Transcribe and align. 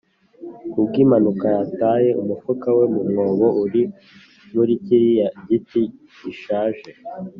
ku 0.71 0.79
bw'impanuka 0.87 1.45
yataye 1.57 2.09
umufuka 2.21 2.67
we 2.77 2.83
mu 2.93 3.01
mwobo 3.09 3.47
uri 3.65 3.81
muri 4.53 4.73
kiriya 4.83 5.27
giti 5.47 5.83
gishaje. 6.23 6.89